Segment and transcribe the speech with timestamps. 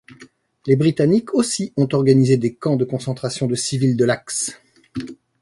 [0.65, 4.59] Les Britanniques aussi ont organisé des camps de concentration de civils de l'Axe.